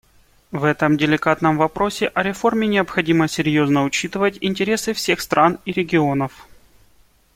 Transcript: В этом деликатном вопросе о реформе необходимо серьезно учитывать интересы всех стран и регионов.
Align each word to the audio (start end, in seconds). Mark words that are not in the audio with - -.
В 0.49 0.63
этом 0.63 0.97
деликатном 0.97 1.57
вопросе 1.57 2.07
о 2.07 2.23
реформе 2.23 2.65
необходимо 2.67 3.27
серьезно 3.27 3.83
учитывать 3.83 4.39
интересы 4.41 4.93
всех 4.95 5.21
стран 5.21 5.59
и 5.63 5.71
регионов. 5.73 6.47